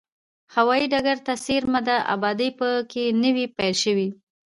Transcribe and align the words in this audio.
هوایي 0.55 0.85
ډګر 0.93 1.17
ته 1.25 1.33
څېرمه 1.43 1.81
ده، 1.87 1.97
ابادي 2.13 2.49
په 2.59 2.67
کې 2.91 3.03
نوې 3.23 3.45
پیل 3.57 3.73
شوې 3.83 4.05
ده. 4.11 4.17